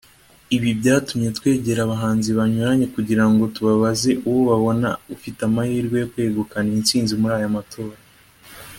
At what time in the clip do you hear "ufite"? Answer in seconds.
5.15-5.39